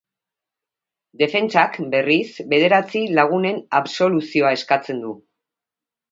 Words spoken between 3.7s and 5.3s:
absoluzioa eskatzen du.